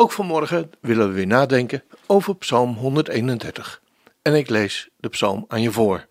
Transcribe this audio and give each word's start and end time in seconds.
Ook 0.00 0.12
vanmorgen 0.12 0.70
willen 0.80 1.08
we 1.08 1.14
weer 1.14 1.26
nadenken 1.26 1.82
over 2.06 2.36
Psalm 2.36 2.74
131. 2.74 3.82
En 4.22 4.34
ik 4.34 4.48
lees 4.48 4.88
de 4.96 5.08
psalm 5.08 5.44
aan 5.48 5.62
je 5.62 5.70
voor. 5.72 6.06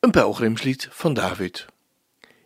Een 0.00 0.10
pelgrimslied 0.10 0.88
van 0.90 1.14
David. 1.14 1.66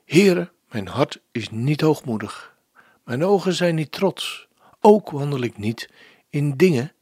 Heere, 0.05 0.51
mijn 0.71 0.89
hart 0.89 1.21
is 1.33 1.51
niet 1.51 1.81
hoogmoedig. 1.81 2.57
Mijn 3.05 3.25
ogen 3.25 3.55
zijn 3.55 3.75
niet 3.75 3.93
trots. 3.93 4.49
Ook 4.81 5.11
wandel 5.11 5.41
ik 5.41 5.59
niet 5.59 5.91
in 6.31 6.57
dingen 6.57 6.93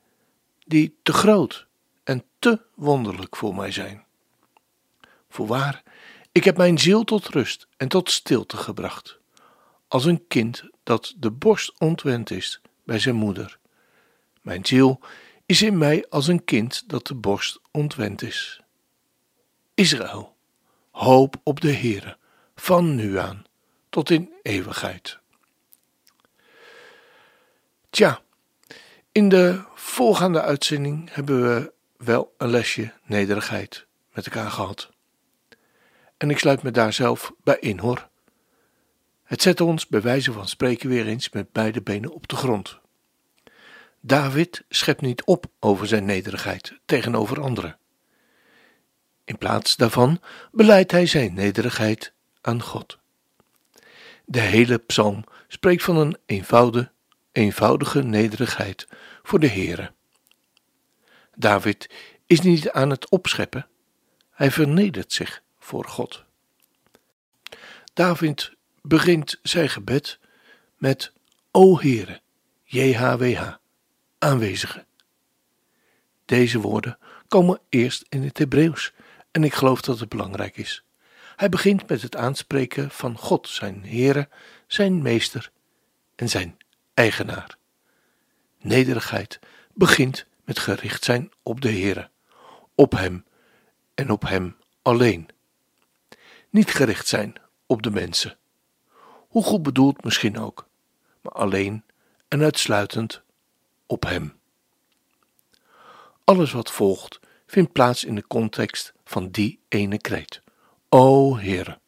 die 0.67 0.97
te 1.03 1.13
groot 1.13 1.67
en 2.05 2.25
te 2.39 2.61
wonderlijk 2.75 3.37
voor 3.37 3.55
mij 3.55 3.73
zijn. 3.73 4.05
Voorwaar, 5.29 5.83
ik 6.33 6.45
heb 6.45 6.57
mijn 6.57 6.79
ziel 6.79 7.05
tot 7.05 7.27
rust 7.27 7.67
en 7.77 7.89
tot 7.89 8.11
stilte 8.11 8.57
gebracht, 8.57 9.19
als 9.89 10.05
een 10.05 10.27
kind 10.29 10.63
dat 10.83 11.15
de 11.17 11.31
borst 11.31 11.73
ontwend 11.79 12.31
is 12.31 12.61
bij 12.91 12.99
zijn 12.99 13.15
moeder. 13.15 13.59
Mijn 14.41 14.65
ziel 14.67 15.01
is 15.47 15.63
in 15.63 15.79
mij 15.79 16.07
als 16.09 16.27
een 16.27 16.45
kind 16.45 16.89
dat 16.89 17.07
de 17.07 17.15
borst 17.15 17.61
ontwend 17.71 18.23
is. 18.23 18.61
Israël, 19.75 20.37
hoop 20.91 21.37
op 21.43 21.61
de 21.61 21.73
Heere, 21.73 22.17
van 22.55 22.95
nu 22.95 23.19
aan 23.19 23.45
tot 23.89 24.11
in 24.11 24.33
eeuwigheid. 24.43 25.19
Tja, 27.91 28.21
in 29.13 29.29
de 29.29 29.65
volgende 29.75 30.43
uitzending 30.43 31.15
hebben 31.15 31.43
we 31.43 31.73
wel 31.97 32.35
een 32.39 32.51
lesje 32.51 32.93
nederigheid 33.05 33.87
met 34.13 34.27
elkaar 34.27 34.51
gehad. 34.51 34.91
En 36.17 36.31
ik 36.31 36.39
sluit 36.39 36.63
me 36.63 36.71
daar 36.71 36.93
zelf 36.93 37.33
bij 37.43 37.59
in 37.61 37.79
hoor. 37.79 38.09
Het 39.31 39.43
zet 39.43 39.61
ons 39.61 39.87
bij 39.87 40.01
wijze 40.01 40.33
van 40.33 40.49
spreken 40.49 40.89
weer 40.89 41.07
eens 41.07 41.31
met 41.31 41.53
beide 41.53 41.83
benen 41.83 42.13
op 42.13 42.29
de 42.29 42.37
grond. 42.37 42.79
David 44.01 44.65
schept 44.69 45.01
niet 45.01 45.25
op 45.25 45.47
over 45.61 45.87
zijn 45.87 46.05
nederigheid 46.05 46.79
tegenover 46.85 47.41
anderen. 47.41 47.79
In 49.25 49.39
plaats 49.39 49.77
daarvan 49.77 50.21
beleidt 50.53 50.91
hij 50.91 51.07
zijn 51.07 51.35
nederigheid 51.35 52.13
aan 52.41 52.63
God. 52.63 52.99
De 54.25 54.41
hele 54.41 54.79
psalm 54.79 55.25
spreekt 55.49 55.83
van 55.83 55.97
een 55.97 56.17
eenvoudige, 56.27 56.93
eenvoudige 57.33 58.03
nederigheid 58.03 58.89
voor 59.23 59.41
de 59.41 59.49
Heere. 59.49 59.93
David 61.35 61.91
is 62.27 62.41
niet 62.41 62.71
aan 62.71 62.91
het 62.91 63.09
opscheppen, 63.11 63.67
hij 64.31 64.51
vernedert 64.51 65.13
zich 65.13 65.43
voor 65.59 65.85
God. 65.85 66.25
David 67.93 68.59
begint 68.83 69.39
zijn 69.43 69.69
gebed 69.69 70.19
met 70.77 71.13
O 71.51 71.79
Heere, 71.79 72.21
JHWH, 72.65 73.55
aanwezige. 74.19 74.85
Deze 76.25 76.61
woorden 76.61 76.99
komen 77.29 77.61
eerst 77.69 78.05
in 78.09 78.23
het 78.23 78.39
Hebreeuws 78.39 78.93
en 79.31 79.45
ik 79.45 79.55
geloof 79.55 79.81
dat 79.81 80.01
het 80.01 80.09
belangrijk 80.09 80.57
is. 80.57 80.85
Hij 81.37 81.49
begint 81.49 81.89
met 81.89 82.03
het 82.03 82.17
aanspreken 82.17 82.91
van 82.91 83.19
God, 83.19 83.49
zijn 83.49 83.85
Heere, 83.87 84.29
zijn 84.67 85.03
Meester 85.03 85.51
en 86.17 86.29
zijn 86.29 86.57
eigenaar. 86.95 87.57
Nederigheid 88.59 89.39
begint 89.75 90.27
met 90.45 90.59
gericht 90.59 91.05
zijn 91.05 91.31
op 91.43 91.61
de 91.61 91.71
Heere, 91.71 92.11
op 92.75 92.93
Hem 92.93 93.25
en 93.95 94.11
op 94.11 94.23
Hem 94.23 94.57
alleen. 94.83 95.29
Niet 96.51 96.71
gericht 96.71 97.07
zijn 97.07 97.35
op 97.67 97.83
de 97.83 97.91
mensen, 97.91 98.39
hoe 99.31 99.43
goed 99.43 99.63
bedoeld 99.63 100.05
misschien 100.05 100.39
ook, 100.39 100.69
maar 101.21 101.33
alleen 101.33 101.85
en 102.29 102.43
uitsluitend 102.43 103.23
op 103.87 104.05
Hem. 104.05 104.39
Alles 106.25 106.53
wat 106.53 106.71
volgt 106.71 107.21
vindt 107.47 107.73
plaats 107.73 108.05
in 108.05 108.15
de 108.15 108.27
context 108.27 108.93
van 109.05 109.31
die 109.31 109.61
ene 109.69 109.99
kreet. 109.99 110.43
O 110.89 111.37
Heere. 111.37 111.79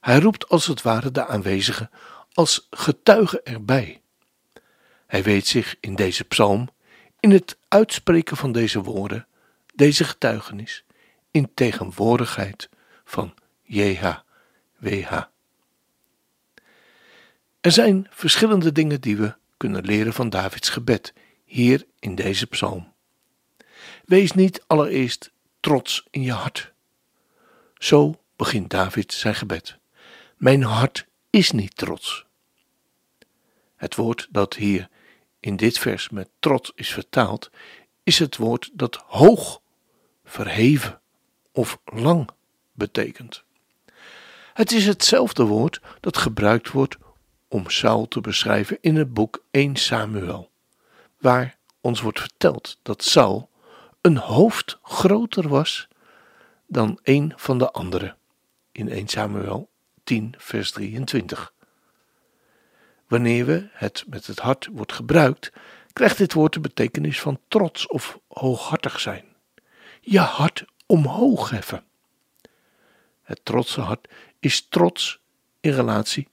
Hij 0.00 0.18
roept 0.18 0.48
als 0.48 0.66
het 0.66 0.82
ware 0.82 1.10
de 1.10 1.26
aanwezigen 1.26 1.90
als 2.32 2.66
getuige 2.70 3.42
erbij. 3.42 4.00
Hij 5.06 5.22
weet 5.22 5.46
zich 5.46 5.76
in 5.80 5.94
deze 5.94 6.24
psalm, 6.24 6.68
in 7.20 7.30
het 7.30 7.58
uitspreken 7.68 8.36
van 8.36 8.52
deze 8.52 8.82
woorden, 8.82 9.26
deze 9.74 10.04
getuigenis, 10.04 10.84
in 11.30 11.54
tegenwoordigheid 11.54 12.68
van 13.04 13.34
JHWH. 13.62 15.22
Er 17.60 17.72
zijn 17.72 18.06
verschillende 18.10 18.72
dingen 18.72 19.00
die 19.00 19.16
we 19.16 19.34
kunnen 19.56 19.84
leren 19.84 20.12
van 20.12 20.30
Davids 20.30 20.68
gebed 20.68 21.12
hier 21.44 21.86
in 21.98 22.14
deze 22.14 22.46
psalm. 22.46 22.92
Wees 24.04 24.32
niet 24.32 24.62
allereerst 24.66 25.30
trots 25.60 26.06
in 26.10 26.22
je 26.22 26.32
hart. 26.32 26.72
Zo 27.74 28.20
begint 28.36 28.70
David 28.70 29.12
zijn 29.12 29.34
gebed. 29.34 29.78
Mijn 30.36 30.62
hart 30.62 31.06
is 31.30 31.50
niet 31.50 31.76
trots. 31.76 32.26
Het 33.76 33.94
woord 33.94 34.28
dat 34.30 34.54
hier 34.54 34.88
in 35.40 35.56
dit 35.56 35.78
vers 35.78 36.08
met 36.08 36.28
trots 36.38 36.72
is 36.74 36.92
vertaald, 36.92 37.50
is 38.02 38.18
het 38.18 38.36
woord 38.36 38.70
dat 38.72 39.02
hoog, 39.06 39.60
verheven 40.24 41.00
of 41.52 41.78
lang 41.84 42.30
betekent. 42.72 43.44
Het 44.54 44.72
is 44.72 44.86
hetzelfde 44.86 45.44
woord 45.44 45.80
dat 46.00 46.16
gebruikt 46.16 46.70
wordt 46.70 46.96
om 47.48 47.70
Saul 47.70 48.08
te 48.08 48.20
beschrijven 48.20 48.78
in 48.80 48.96
het 48.96 49.14
boek 49.14 49.44
1 49.50 49.76
Samuel, 49.76 50.50
waar 51.18 51.58
ons 51.80 52.00
wordt 52.00 52.20
verteld 52.20 52.78
dat 52.82 53.04
Saul 53.04 53.50
een 54.00 54.16
hoofd 54.16 54.78
groter 54.82 55.48
was 55.48 55.88
dan 56.66 56.98
een 57.02 57.32
van 57.36 57.58
de 57.58 57.70
anderen, 57.70 58.16
in 58.72 58.88
1 58.88 59.08
Samuel 59.08 59.70
10 60.04 60.34
vers 60.38 60.70
23. 60.70 61.52
Wanneer 63.06 63.46
we 63.46 63.68
het 63.72 64.04
met 64.06 64.26
het 64.26 64.38
hart 64.38 64.68
wordt 64.72 64.92
gebruikt, 64.92 65.52
krijgt 65.92 66.18
dit 66.18 66.32
woord 66.32 66.52
de 66.52 66.60
betekenis 66.60 67.20
van 67.20 67.40
trots 67.48 67.86
of 67.86 68.18
hooghartig 68.28 69.00
zijn. 69.00 69.24
Je 70.00 70.18
hart 70.18 70.64
omhoog 70.86 71.50
heffen. 71.50 71.84
Het 73.22 73.40
trotse 73.42 73.80
hart 73.80 74.08
is 74.38 74.66
trots 74.68 75.20
in 75.60 75.72
relatie 75.72 76.28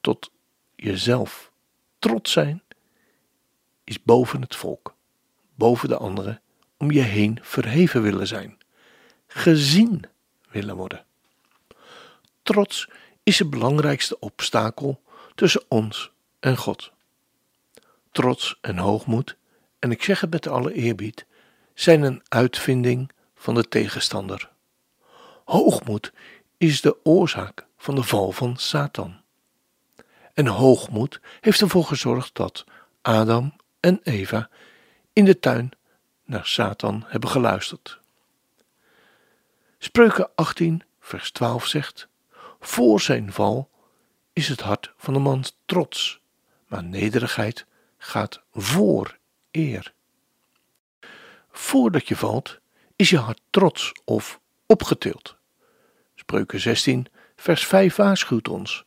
tot 0.00 0.30
jezelf. 0.76 1.52
Trots 1.98 2.32
zijn 2.32 2.62
is 3.84 4.02
boven 4.02 4.40
het 4.40 4.56
volk, 4.56 4.94
boven 5.54 5.88
de 5.88 5.96
anderen, 5.96 6.42
om 6.76 6.90
je 6.90 7.00
heen 7.00 7.38
verheven 7.42 8.02
willen 8.02 8.26
zijn, 8.26 8.58
gezien 9.26 10.04
willen 10.50 10.76
worden. 10.76 11.04
Trots 12.42 12.88
is 13.22 13.38
het 13.38 13.50
belangrijkste 13.50 14.18
obstakel 14.18 15.02
tussen 15.34 15.64
ons 15.68 16.12
en 16.40 16.56
God. 16.56 16.92
Trots 18.12 18.58
en 18.60 18.78
hoogmoed, 18.78 19.36
en 19.78 19.90
ik 19.90 20.02
zeg 20.02 20.20
het 20.20 20.30
met 20.30 20.46
alle 20.46 20.72
eerbied, 20.72 21.26
zijn 21.74 22.02
een 22.02 22.22
uitvinding 22.28 23.10
van 23.34 23.54
de 23.54 23.68
tegenstander. 23.68 24.50
Hoogmoed 25.44 26.12
is 26.56 26.80
de 26.80 27.04
oorzaak 27.04 27.66
van 27.76 27.94
de 27.94 28.02
val 28.02 28.32
van 28.32 28.56
Satan. 28.56 29.23
En 30.34 30.46
hoogmoed 30.46 31.20
heeft 31.40 31.60
ervoor 31.60 31.84
gezorgd 31.84 32.34
dat 32.34 32.64
Adam 33.02 33.56
en 33.80 34.00
Eva 34.02 34.48
in 35.12 35.24
de 35.24 35.38
tuin 35.38 35.70
naar 36.24 36.46
Satan 36.46 37.04
hebben 37.06 37.30
geluisterd. 37.30 37.98
Spreuken 39.78 40.30
18, 40.34 40.82
vers 41.00 41.30
12 41.30 41.66
zegt: 41.66 42.08
Voor 42.60 43.00
zijn 43.00 43.32
val 43.32 43.70
is 44.32 44.48
het 44.48 44.60
hart 44.60 44.92
van 44.96 45.14
de 45.14 45.20
man 45.20 45.44
trots, 45.66 46.20
maar 46.66 46.84
nederigheid 46.84 47.66
gaat 47.96 48.40
voor 48.52 49.18
eer. 49.50 49.92
Voordat 51.50 52.08
je 52.08 52.16
valt, 52.16 52.58
is 52.96 53.10
je 53.10 53.18
hart 53.18 53.40
trots 53.50 53.92
of 54.04 54.40
opgetild. 54.66 55.36
Spreuken 56.14 56.60
16, 56.60 57.06
vers 57.36 57.66
5 57.66 57.96
waarschuwt 57.96 58.48
ons: 58.48 58.84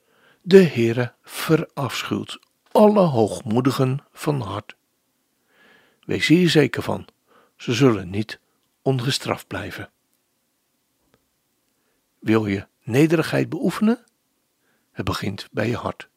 De 0.48 0.64
Heere 0.64 1.14
verafschuwt 1.22 2.40
alle 2.72 3.00
hoogmoedigen 3.00 4.00
van 4.12 4.42
hart. 4.42 4.76
Wees 6.06 6.28
hier 6.28 6.50
zeker 6.50 6.84
van, 6.84 7.08
ze 7.56 7.74
zullen 7.74 8.10
niet 8.10 8.40
ongestraft 8.82 9.48
blijven. 9.48 9.90
Wil 12.20 12.46
je 12.46 12.68
nederigheid 12.84 13.50
beoefenen? 13.50 14.06
Het 14.92 15.06
begint 15.06 15.48
bij 15.52 15.68
je 15.68 15.76
hart. 15.76 16.10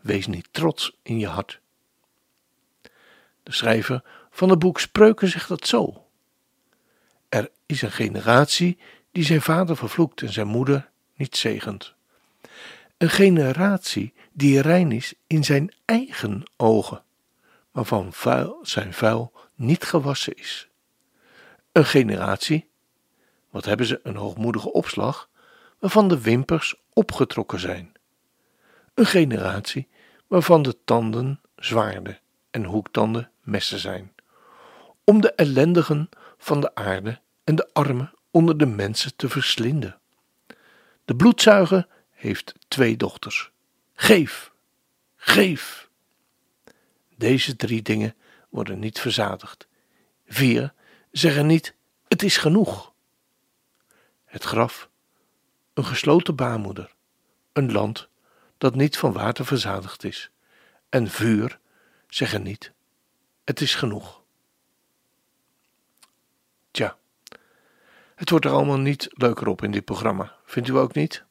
Wees 0.00 0.26
niet 0.26 0.48
trots 0.50 0.98
in 1.02 1.18
je 1.18 1.28
hart. 1.28 1.60
De 3.42 3.52
schrijver 3.52 4.04
van 4.30 4.50
het 4.50 4.58
boek 4.58 4.80
Spreuken 4.80 5.28
zegt 5.28 5.48
dat 5.48 5.66
zo. 5.66 6.06
Er 7.28 7.50
is 7.66 7.82
een 7.82 7.92
generatie 7.92 8.78
die 9.12 9.24
zijn 9.24 9.42
vader 9.42 9.76
vervloekt 9.76 10.22
en 10.22 10.32
zijn 10.32 10.46
moeder 10.46 10.90
niet 11.14 11.36
zegent. 11.36 11.94
Een 13.02 13.10
generatie 13.10 14.14
die 14.32 14.60
rein 14.60 14.92
is 14.92 15.14
in 15.26 15.44
zijn 15.44 15.72
eigen 15.84 16.42
ogen, 16.56 17.02
maar 17.72 17.84
van 17.84 18.12
vuil, 18.12 18.58
zijn 18.62 18.92
vuil 18.94 19.32
niet 19.54 19.84
gewassen 19.84 20.34
is. 20.34 20.68
Een 21.72 21.84
generatie, 21.84 22.68
wat 23.50 23.64
hebben 23.64 23.86
ze 23.86 24.00
een 24.02 24.16
hoogmoedige 24.16 24.72
opslag, 24.72 25.28
waarvan 25.78 26.08
de 26.08 26.20
wimpers 26.20 26.74
opgetrokken 26.92 27.60
zijn. 27.60 27.92
Een 28.94 29.06
generatie 29.06 29.88
waarvan 30.26 30.62
de 30.62 30.76
tanden 30.84 31.40
zwaarden 31.56 32.20
en 32.50 32.64
hoektanden 32.64 33.30
messen 33.40 33.78
zijn, 33.78 34.12
om 35.04 35.20
de 35.20 35.32
ellendigen 35.32 36.08
van 36.38 36.60
de 36.60 36.74
aarde 36.74 37.20
en 37.44 37.54
de 37.54 37.68
armen 37.72 38.12
onder 38.30 38.58
de 38.58 38.66
mensen 38.66 39.16
te 39.16 39.28
verslinden. 39.28 39.98
De 41.04 41.16
bloedzuiger 41.16 41.86
heeft 42.22 42.54
twee 42.68 42.96
dochters. 42.96 43.50
Geef, 43.94 44.52
geef. 45.16 45.88
Deze 47.16 47.56
drie 47.56 47.82
dingen 47.82 48.14
worden 48.48 48.78
niet 48.78 49.00
verzadigd. 49.00 49.66
Vier 50.26 50.72
zeggen 51.10 51.46
niet: 51.46 51.74
het 52.08 52.22
is 52.22 52.36
genoeg. 52.36 52.92
Het 54.24 54.42
graf, 54.44 54.88
een 55.74 55.84
gesloten 55.84 56.36
baarmoeder, 56.36 56.94
een 57.52 57.72
land 57.72 58.08
dat 58.58 58.74
niet 58.74 58.98
van 58.98 59.12
water 59.12 59.46
verzadigd 59.46 60.04
is, 60.04 60.30
en 60.88 61.10
vuur 61.10 61.58
zeggen 62.08 62.42
niet: 62.42 62.72
het 63.44 63.60
is 63.60 63.74
genoeg. 63.74 64.22
Tja, 66.70 66.96
het 68.14 68.30
wordt 68.30 68.44
er 68.44 68.52
allemaal 68.52 68.78
niet 68.78 69.08
leuker 69.10 69.46
op 69.46 69.62
in 69.62 69.70
dit 69.70 69.84
programma, 69.84 70.36
vindt 70.44 70.68
u 70.68 70.76
ook 70.76 70.94
niet? 70.94 71.24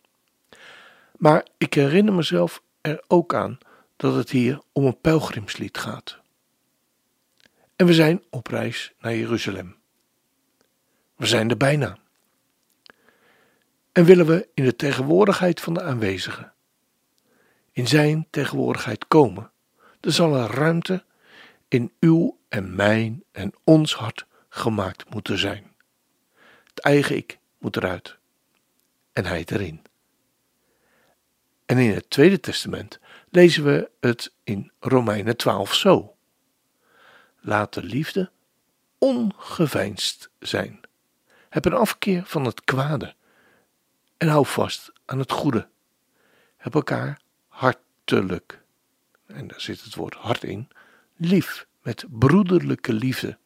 Maar 1.22 1.48
ik 1.58 1.74
herinner 1.74 2.14
mezelf 2.14 2.64
er 2.82 3.04
ook 3.08 3.34
aan 3.34 3.58
dat 3.96 4.16
het 4.16 4.30
hier 4.30 4.62
om 4.72 4.86
een 4.86 5.02
pelgrimslied 5.02 5.78
gaat. 5.78 6.20
En 7.76 7.86
we 7.86 7.94
zijn 7.94 8.24
op 8.30 8.48
reis 8.48 8.94
naar 9.00 9.16
Jeruzalem. 9.16 9.76
We 11.16 11.26
zijn 11.26 11.50
er 11.50 11.58
bijna. 11.58 11.98
En 13.92 14.06
willen 14.06 14.26
we 14.26 14.50
in 14.54 14.64
de 14.64 14.76
tegenwoordigheid 14.76 15.62
van 15.62 15.74
de 15.74 15.82
aanwezigen, 15.82 16.54
in 17.72 17.88
zijn 17.88 18.28
tegenwoordigheid 18.30 19.08
komen, 19.08 19.52
dan 20.00 20.12
zal 20.12 20.36
er 20.36 20.52
ruimte 20.52 21.04
in 21.68 21.92
uw 22.00 22.40
en 22.50 22.76
mijn 22.76 23.24
en 23.32 23.54
ons 23.64 23.96
hart 23.96 24.26
gemaakt 24.50 25.10
moeten 25.10 25.38
zijn. 25.38 25.76
Het 26.64 26.80
eigen 26.80 27.16
ik 27.16 27.40
moet 27.58 27.76
eruit 27.76 28.18
en 29.14 29.26
hij 29.26 29.44
erin. 29.46 29.82
En 31.72 31.78
in 31.78 31.94
het 31.94 32.10
Tweede 32.10 32.40
Testament 32.40 33.00
lezen 33.30 33.64
we 33.64 33.90
het 34.00 34.34
in 34.44 34.72
Romeinen 34.80 35.38
12 35.38 35.74
zo. 35.74 36.16
Laat 37.40 37.74
de 37.74 37.84
liefde 37.84 38.32
ongeveinsd 38.98 40.30
zijn. 40.40 40.80
Heb 41.50 41.66
een 41.66 41.74
afkeer 41.74 42.26
van 42.26 42.46
het 42.46 42.64
kwade 42.64 43.16
en 44.18 44.28
hou 44.28 44.46
vast 44.46 44.92
aan 45.06 45.20
het 45.20 45.32
goede. 45.32 45.68
Heb 46.58 46.76
elkaar 46.76 47.22
hartelijk, 47.48 48.62
en 49.26 49.48
daar 49.48 49.62
zit 49.62 49.84
het 49.84 49.96
woord 49.96 50.16
hart 50.16 50.44
in, 50.44 50.70
lief 51.16 51.68
met 51.82 52.06
broederlijke 52.10 52.94
liefde. 52.94 53.38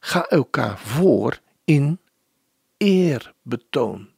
Ga 0.00 0.26
elkaar 0.28 0.78
voor 0.78 1.38
in 1.64 2.00
eerbetoon. 2.76 4.10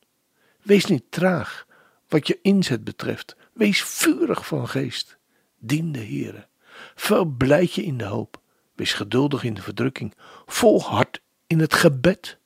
Wees 0.63 0.85
niet 0.85 1.05
traag 1.11 1.67
wat 2.15 2.27
je 2.27 2.39
inzet 2.43 2.85
betreft. 2.85 3.37
Wees 3.53 3.83
vurig 3.83 4.47
van 4.47 4.69
geest. 4.69 5.17
Dien 5.59 5.93
de 5.93 5.99
Heere. 5.99 6.47
Verblijd 6.95 7.73
je 7.73 7.85
in 7.85 7.99
de 7.99 8.05
hoop. 8.05 8.41
Wees 8.75 8.93
geduldig 8.93 9.45
in 9.45 9.55
de 9.55 9.63
verdrukking. 9.63 10.15
Volhard 10.47 11.21
in 11.47 11.61
het 11.61 11.75
gebed. 11.75 12.39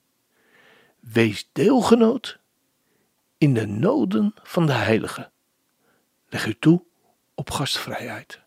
Wees 1.01 1.49
deelgenoot 1.53 2.39
in 3.39 3.55
de 3.55 3.67
noden 3.67 4.35
van 4.43 4.67
de 4.67 4.73
heiligen. 4.73 5.31
Leg 6.29 6.47
u 6.47 6.59
toe 6.59 6.83
op 7.35 7.51
gastvrijheid. 7.51 8.41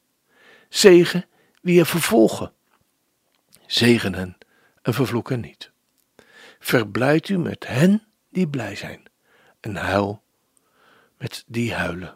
Zegen 0.69 1.25
wie 1.61 1.75
je 1.75 1.85
vervolgen. 1.85 2.53
Zegen 3.65 4.13
hen 4.13 4.37
en 4.81 4.93
vervloek 4.93 5.29
hen 5.29 5.41
niet. 5.41 5.71
Verblijd 6.59 7.29
u 7.29 7.37
met 7.37 7.67
hen 7.67 8.03
die 8.29 8.47
blij 8.47 8.75
zijn 8.75 9.03
en 9.59 9.75
huil 9.75 10.23
met 11.21 11.43
die 11.47 11.73
huilen. 11.73 12.15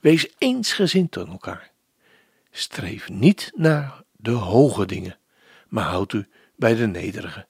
Wees 0.00 0.34
eensgezind 0.38 1.16
aan 1.16 1.28
elkaar. 1.28 1.70
Streef 2.50 3.08
niet 3.08 3.52
naar 3.54 4.02
de 4.12 4.30
hoge 4.30 4.86
dingen, 4.86 5.18
maar 5.68 5.84
houd 5.84 6.12
u 6.12 6.28
bij 6.56 6.74
de 6.74 6.86
nederige. 6.86 7.46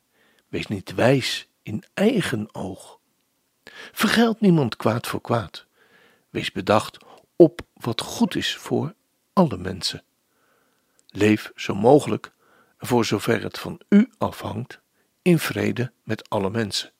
Wees 0.49 0.67
niet 0.67 0.95
wijs 0.95 1.49
in 1.63 1.85
eigen 1.95 2.55
oog. 2.55 2.99
Vergeld 3.93 4.41
niemand 4.41 4.77
kwaad 4.77 5.07
voor 5.07 5.21
kwaad. 5.21 5.67
Wees 6.31 6.53
bedacht 6.53 6.99
op 7.37 7.61
wat 7.73 8.01
goed 8.01 8.35
is 8.35 8.57
voor 8.57 8.95
alle 9.33 9.57
mensen. 9.57 10.03
Leef 11.09 11.53
zo 11.55 11.75
mogelijk, 11.75 12.33
voor 12.79 13.05
zover 13.05 13.43
het 13.43 13.59
van 13.59 13.81
u 13.89 14.11
afhangt, 14.19 14.81
in 15.23 15.39
vrede 15.39 15.93
met 16.03 16.29
alle 16.31 16.51
mensen. 16.51 16.93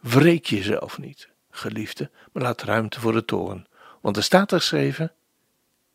Wreek 0.00 0.46
jezelf 0.46 0.98
niet 0.98 1.32
geliefde, 1.56 2.10
maar 2.32 2.42
laat 2.42 2.62
ruimte 2.62 3.00
voor 3.00 3.12
de 3.12 3.24
toren. 3.24 3.66
Want 4.00 4.16
er 4.16 4.22
staat 4.22 4.52
er 4.52 4.58
geschreven 4.58 5.12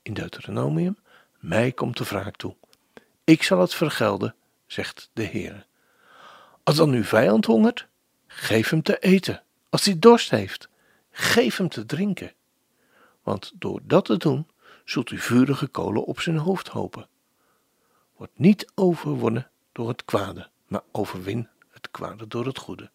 in 0.01 0.13
Deuteronomium: 0.13 0.97
Mij 1.39 1.71
komt 1.71 1.97
de 1.97 2.03
wraak 2.03 2.35
toe. 2.35 2.55
Ik 3.23 3.43
zal 3.43 3.59
het 3.59 3.73
vergelden, 3.73 4.35
zegt 4.65 5.09
de 5.13 5.23
Heer. 5.23 5.65
Als 6.63 6.75
dan 6.75 6.91
uw 6.91 7.03
vijand 7.03 7.45
hongert, 7.45 7.87
geef 8.27 8.69
hem 8.69 8.81
te 8.81 8.99
eten. 8.99 9.43
Als 9.69 9.85
hij 9.85 9.99
dorst 9.99 10.29
heeft, 10.29 10.69
geef 11.11 11.57
hem 11.57 11.69
te 11.69 11.85
drinken. 11.85 12.33
Want 13.23 13.51
door 13.55 13.79
dat 13.83 14.05
te 14.05 14.17
doen, 14.17 14.47
zult 14.85 15.11
u 15.11 15.17
vurige 15.17 15.67
kolen 15.67 16.05
op 16.05 16.19
zijn 16.19 16.37
hoofd 16.37 16.67
hopen. 16.67 17.07
Word 18.15 18.31
niet 18.33 18.71
overwonnen 18.75 19.51
door 19.71 19.87
het 19.87 20.05
kwade, 20.05 20.49
maar 20.67 20.81
overwin 20.91 21.47
het 21.69 21.91
kwade 21.91 22.27
door 22.27 22.45
het 22.45 22.57
goede. 22.57 22.89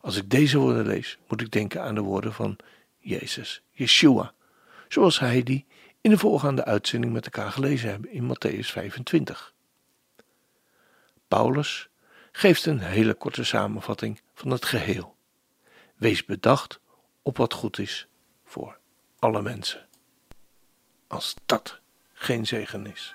Als 0.00 0.16
ik 0.16 0.30
deze 0.30 0.58
woorden 0.58 0.86
lees, 0.86 1.18
moet 1.28 1.40
ik 1.40 1.50
denken 1.50 1.82
aan 1.82 1.94
de 1.94 2.00
woorden 2.00 2.32
van 2.32 2.56
Jezus, 2.98 3.62
Yeshua, 3.70 4.32
zoals 4.88 5.18
hij 5.18 5.42
die 5.42 5.66
in 6.00 6.10
de 6.10 6.18
voorgaande 6.18 6.64
uitzending 6.64 7.12
met 7.12 7.24
elkaar 7.24 7.52
gelezen 7.52 7.90
hebben 7.90 8.12
in 8.12 8.34
Matthäus 8.34 8.66
25. 8.66 9.54
Paulus 11.28 11.88
geeft 12.32 12.66
een 12.66 12.80
hele 12.80 13.14
korte 13.14 13.44
samenvatting 13.44 14.20
van 14.34 14.50
het 14.50 14.64
geheel. 14.64 15.16
Wees 15.96 16.24
bedacht 16.24 16.80
op 17.22 17.36
wat 17.36 17.52
goed 17.52 17.78
is 17.78 18.08
voor 18.44 18.78
alle 19.18 19.42
mensen. 19.42 19.88
Als 21.06 21.34
dat 21.46 21.80
geen 22.12 22.46
zegen 22.46 22.86
is. 22.86 23.14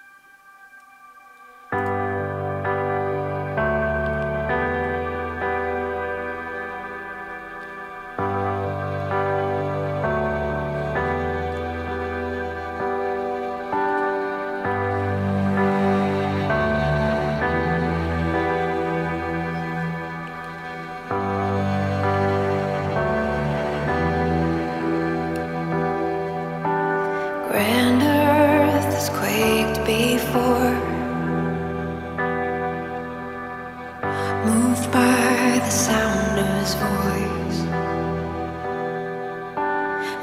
the 35.66 35.72
sound 35.72 36.40
of 36.40 36.48
his 36.60 36.76
voice 36.76 37.60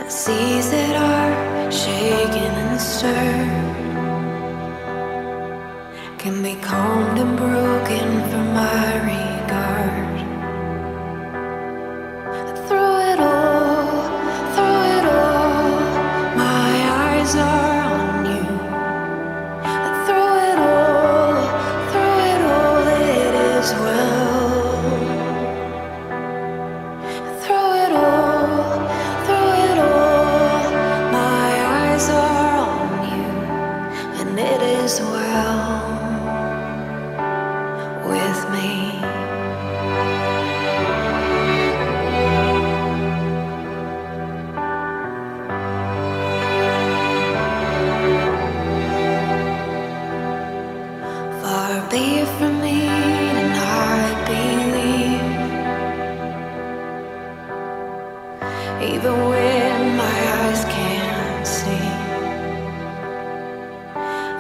and 0.01 0.13
seas 0.13 0.71
that 0.71 0.95
are 0.95 1.73
shaking 1.73 2.55
and 2.63 2.81
stirred. 2.81 3.42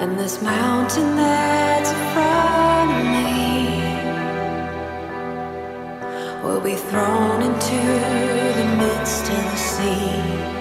and 0.02 0.18
this 0.18 0.42
mountain 0.42 1.14
that's 1.14 1.90
in 1.90 1.96
front 2.12 2.90
of 2.90 3.04
me 3.14 3.78
will 6.42 6.60
be 6.60 6.74
thrown 6.74 7.40
into 7.40 7.76
the 8.58 8.66
midst 8.80 9.30
of 9.30 9.44
the 9.44 9.56
sea. 9.56 10.51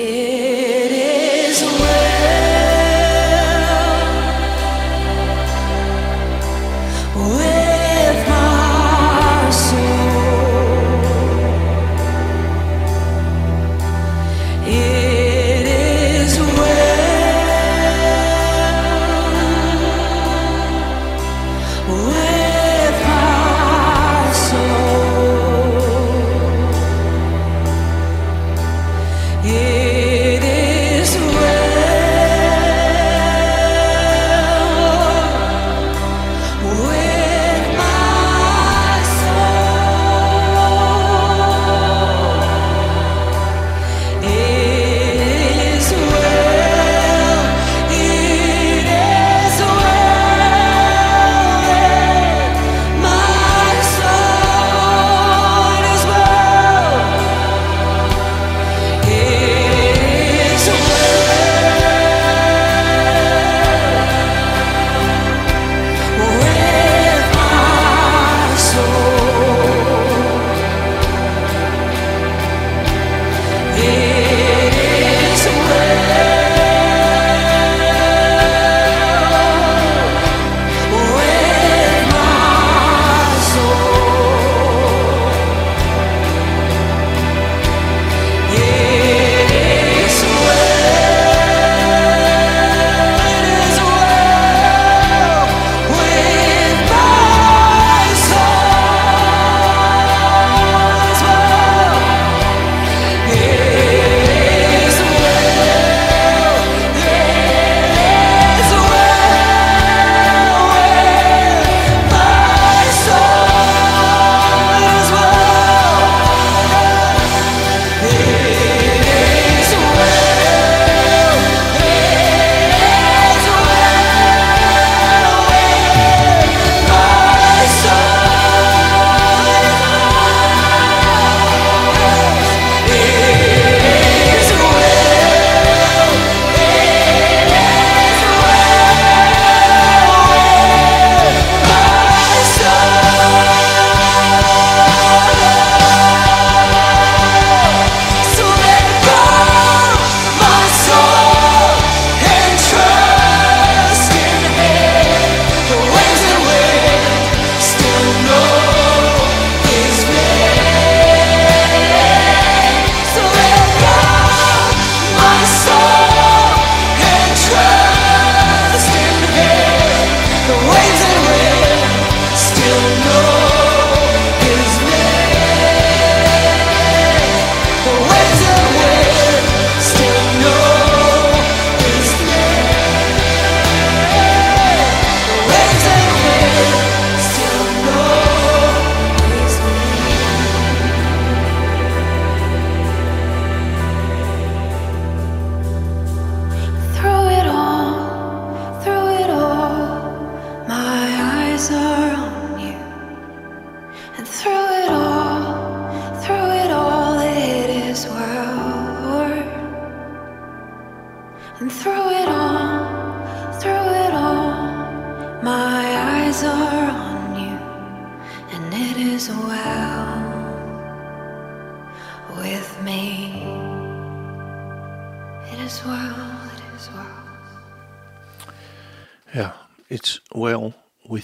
Yeah. 0.00 0.49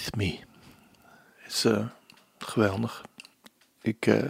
With 0.07 0.17
me. 0.17 0.39
Het 1.37 1.53
is 1.53 1.65
eh, 1.65 1.87
geweldig. 2.39 3.05
Ik, 3.83 4.07
eh, 4.07 4.25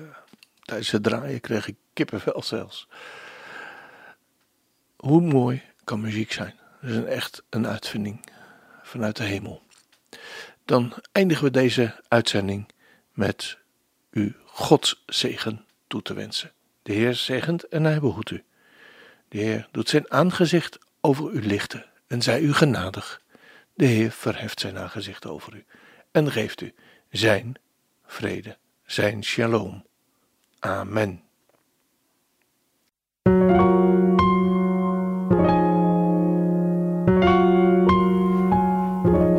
tijdens 0.63 0.91
het 0.91 1.03
draaien 1.03 1.41
kreeg 1.41 1.69
ik 1.69 1.77
kippenvel 1.93 2.43
zelfs. 2.43 2.89
Hoe 4.97 5.21
mooi 5.21 5.63
kan 5.85 6.01
muziek 6.01 6.33
zijn? 6.33 6.55
Het 6.81 6.91
is 6.91 6.97
een, 6.97 7.07
echt 7.07 7.43
een 7.51 7.67
uitvinding 7.67 8.25
vanuit 8.83 9.17
de 9.17 9.25
hemel. 9.25 9.63
Dan 10.65 10.95
eindigen 11.13 11.45
we 11.45 11.51
deze 11.51 12.03
uitzending 12.09 12.69
met 13.13 13.59
u 14.11 14.37
Gods 14.45 15.03
zegen 15.07 15.65
toe 15.87 16.03
te 16.03 16.15
wensen. 16.15 16.53
De 16.83 16.93
Heer 16.93 17.15
zegent 17.15 17.69
en 17.69 17.85
hij 17.85 18.01
behoedt 18.01 18.31
u. 18.31 18.45
De 19.29 19.39
Heer 19.39 19.69
doet 19.71 19.89
zijn 19.89 20.11
aangezicht 20.11 20.79
over 21.01 21.31
u 21.31 21.47
lichten 21.47 21.85
en 22.07 22.23
zij 22.23 22.41
u 22.41 22.53
genadig. 22.53 23.21
De 23.77 23.87
Heer 23.87 24.11
verheft 24.11 24.61
zijn 24.61 24.79
aangezicht 24.79 25.27
over 25.27 25.55
u 25.55 25.65
en 26.13 26.33
geeft 26.33 26.61
u 26.61 26.75
zijn 27.11 27.55
vrede, 28.07 28.57
zijn 28.87 29.25
shalom. 29.25 29.85
Amen. 30.59 31.21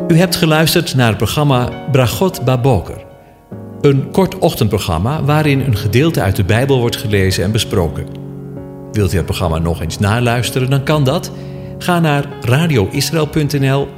U 0.08 0.16
hebt 0.16 0.36
geluisterd 0.36 0.94
naar 0.94 1.08
het 1.08 1.16
programma 1.16 1.88
Bragot 1.90 2.44
Baboker. 2.44 3.06
Een 3.80 4.10
kort 4.10 4.38
ochtendprogramma 4.38 5.24
waarin 5.24 5.60
een 5.60 5.76
gedeelte 5.76 6.20
uit 6.20 6.36
de 6.36 6.44
Bijbel 6.44 6.80
wordt 6.80 6.96
gelezen 6.96 7.44
en 7.44 7.52
besproken. 7.52 8.06
Wilt 8.92 9.12
u 9.12 9.16
het 9.16 9.26
programma 9.26 9.58
nog 9.58 9.80
eens 9.80 9.98
naluisteren, 9.98 10.70
dan 10.70 10.84
kan 10.84 11.04
dat. 11.04 11.32
Ga 11.78 12.00
naar 12.00 12.24
radioisrael.nl 12.40 13.97